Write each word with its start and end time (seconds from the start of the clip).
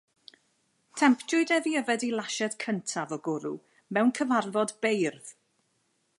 Temtiwyd 1.01 1.53
ef 1.57 1.67
i 1.71 1.73
yfed 1.81 2.05
ei 2.07 2.11
lasied 2.21 2.57
cyntaf 2.65 3.15
o 3.19 3.23
gwrw 3.29 3.55
mewn 3.99 4.13
cyfarfod 4.21 4.75
beirdd. 4.87 5.33